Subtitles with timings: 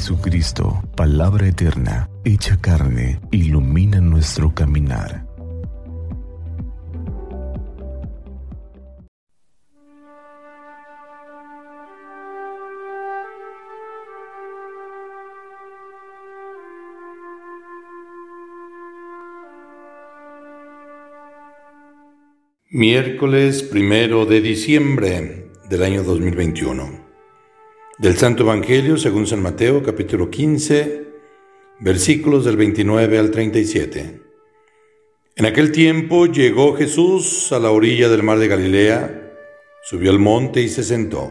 [0.00, 5.26] Jesucristo, palabra eterna, hecha carne, ilumina nuestro caminar.
[22.70, 26.99] Miércoles primero de diciembre del año 2021.
[28.00, 31.04] Del Santo Evangelio según San Mateo capítulo 15
[31.80, 34.22] versículos del 29 al 37.
[35.36, 39.34] En aquel tiempo llegó Jesús a la orilla del mar de Galilea,
[39.82, 41.30] subió al monte y se sentó.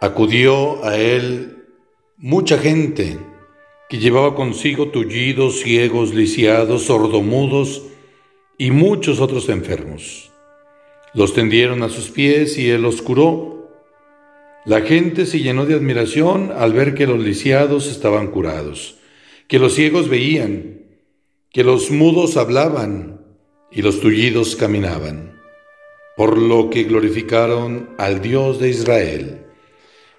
[0.00, 1.64] Acudió a él
[2.16, 3.18] mucha gente
[3.88, 7.82] que llevaba consigo tullidos, ciegos, lisiados, sordomudos,
[8.56, 10.30] y muchos otros enfermos.
[11.12, 13.55] Los tendieron a sus pies y él los curó.
[14.66, 18.98] La gente se llenó de admiración al ver que los lisiados estaban curados,
[19.46, 20.80] que los ciegos veían,
[21.52, 23.20] que los mudos hablaban
[23.70, 25.40] y los tullidos caminaban,
[26.16, 29.42] por lo que glorificaron al Dios de Israel.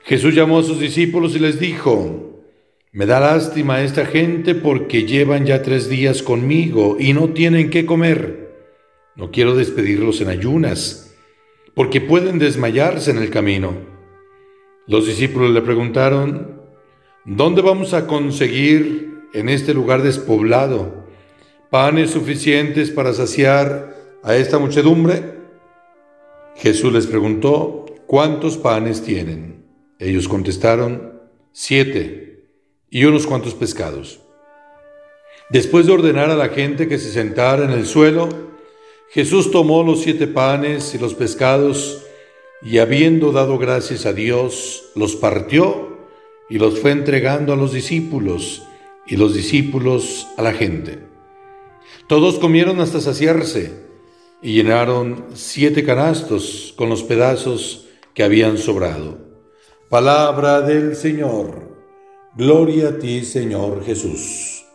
[0.06, 2.46] Jesús llamó a sus discípulos y les dijo,
[2.94, 7.86] me da lástima esta gente porque llevan ya tres días conmigo y no tienen qué
[7.86, 8.56] comer.
[9.18, 11.14] No quiero despedirlos en ayunas,
[11.76, 13.97] porque pueden desmayarse en el camino.
[14.88, 16.62] Los discípulos le preguntaron,
[17.26, 21.04] ¿dónde vamos a conseguir en este lugar despoblado
[21.70, 25.36] panes suficientes para saciar a esta muchedumbre?
[26.56, 29.66] Jesús les preguntó, ¿cuántos panes tienen?
[30.00, 31.20] Ellos contestaron,
[31.52, 32.46] siete
[32.90, 34.22] y unos cuantos pescados.
[35.50, 38.30] Después de ordenar a la gente que se sentara en el suelo,
[39.10, 42.07] Jesús tomó los siete panes y los pescados
[42.62, 45.98] y habiendo dado gracias a Dios, los partió
[46.50, 48.64] y los fue entregando a los discípulos
[49.06, 51.00] y los discípulos a la gente.
[52.08, 53.86] Todos comieron hasta saciarse
[54.42, 59.18] y llenaron siete canastos con los pedazos que habían sobrado.
[59.90, 61.76] Palabra del Señor.
[62.36, 64.66] Gloria a ti, Señor Jesús.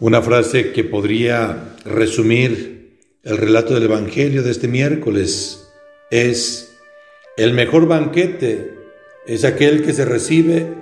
[0.00, 2.83] Una frase que podría resumir
[3.24, 5.72] el relato del Evangelio de este miércoles
[6.10, 6.76] es,
[7.38, 8.78] el mejor banquete
[9.26, 10.74] es aquel que se recibe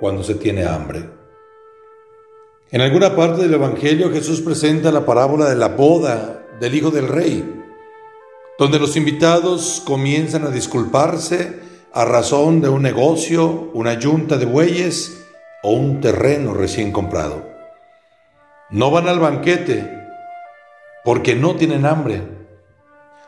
[0.00, 1.10] cuando se tiene hambre.
[2.70, 7.06] En alguna parte del Evangelio Jesús presenta la parábola de la boda del Hijo del
[7.06, 7.44] Rey,
[8.58, 11.60] donde los invitados comienzan a disculparse
[11.92, 15.26] a razón de un negocio, una yunta de bueyes
[15.62, 17.46] o un terreno recién comprado.
[18.70, 19.99] No van al banquete
[21.04, 22.22] porque no tienen hambre.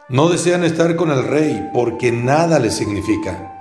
[0.09, 3.53] No desean estar con el rey porque nada les significa.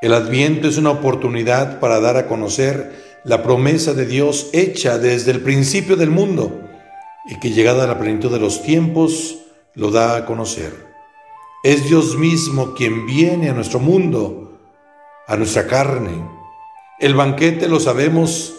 [0.00, 5.32] El adviento es una oportunidad para dar a conocer la promesa de Dios hecha desde
[5.32, 6.60] el principio del mundo
[7.26, 9.38] y que llegada la plenitud de los tiempos
[9.74, 10.72] lo da a conocer.
[11.62, 14.58] Es Dios mismo quien viene a nuestro mundo,
[15.26, 16.24] a nuestra carne.
[17.00, 18.54] El banquete, lo sabemos,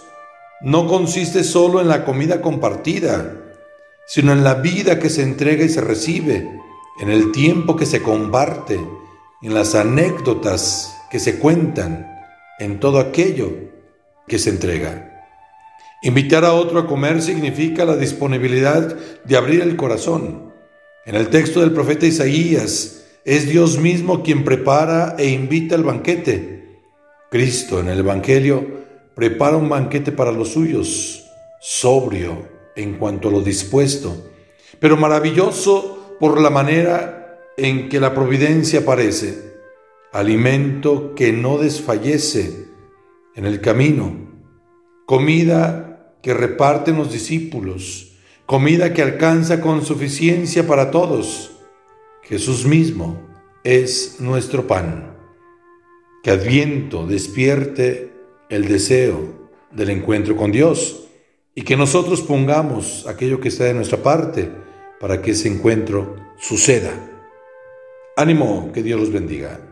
[0.62, 3.49] no consiste solo en la comida compartida,
[4.10, 6.60] sino en la vida que se entrega y se recibe,
[7.00, 8.80] en el tiempo que se comparte,
[9.44, 12.12] en las anécdotas que se cuentan,
[12.58, 13.52] en todo aquello
[14.28, 15.28] que se entrega.
[16.02, 20.54] Invitar a otro a comer significa la disponibilidad de abrir el corazón,
[21.06, 26.80] en el texto del profeta Isaías, es Dios mismo quien prepara e invita al banquete.
[27.30, 28.66] Cristo en el Evangelio
[29.14, 31.26] prepara un banquete para los suyos,
[31.60, 34.32] sobrio en cuanto a lo dispuesto,
[34.80, 39.54] pero maravilloso por la manera en que la providencia aparece,
[40.12, 42.68] alimento que no desfallece
[43.36, 44.30] en el camino,
[45.06, 51.52] comida que reparten los discípulos, comida que alcanza con suficiencia para todos.
[52.24, 53.22] Jesús mismo
[53.64, 55.18] es nuestro pan.
[56.24, 58.12] Que Adviento despierte
[58.50, 61.09] el deseo del encuentro con Dios
[61.60, 64.50] y que nosotros pongamos aquello que está de nuestra parte
[64.98, 66.90] para que ese encuentro suceda.
[68.16, 69.69] Ánimo, que Dios los bendiga.